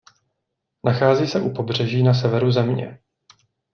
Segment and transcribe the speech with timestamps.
[0.85, 2.99] Nachází se u pobřeží na severu země.